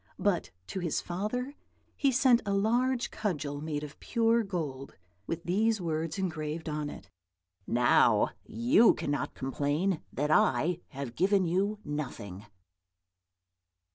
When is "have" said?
10.87-11.13